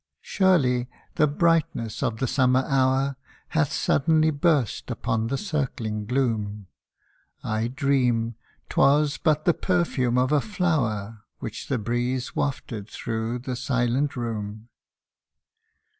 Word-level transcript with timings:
Surely 0.23 0.89
the 1.13 1.27
brightness 1.27 2.01
of 2.01 2.17
the 2.17 2.25
summer 2.25 2.65
hour 2.67 3.17
Hath 3.49 3.71
suddenly 3.71 4.31
burst 4.31 4.89
upon 4.89 5.27
the 5.27 5.37
circling 5.37 6.07
gloom! 6.07 6.65
I 7.43 7.67
dream; 7.67 8.33
'twas 8.67 9.19
but 9.19 9.45
the 9.45 9.53
perfume 9.53 10.17
of 10.17 10.31
a 10.31 10.41
flower, 10.41 11.21
Which 11.37 11.67
the 11.67 11.77
breeze 11.77 12.35
wafted 12.35 12.89
through 12.89 13.37
the 13.45 13.55
silent 13.55 14.15
room. 14.15 14.69